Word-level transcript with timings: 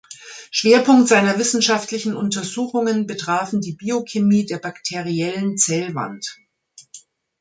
Schwerpunkt 0.49 1.07
seiner 1.09 1.37
wissenschaftlichen 1.37 2.15
Untersuchungen 2.17 3.05
betrafen 3.05 3.61
die 3.61 3.73
Biochemie 3.73 4.47
der 4.47 4.57
bakteriellen 4.57 5.59
Zellwand. 5.59 6.39